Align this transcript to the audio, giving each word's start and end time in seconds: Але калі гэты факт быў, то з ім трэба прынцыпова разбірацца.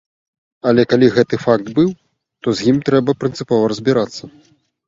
Але 0.69 0.85
калі 0.93 1.09
гэты 1.17 1.39
факт 1.43 1.69
быў, 1.81 1.93
то 2.47 2.57
з 2.61 2.73
ім 2.73 2.77
трэба 2.89 3.19
прынцыпова 3.25 3.63
разбірацца. 3.75 4.23